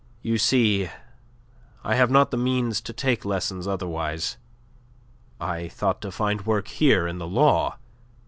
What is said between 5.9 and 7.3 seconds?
to find work here in the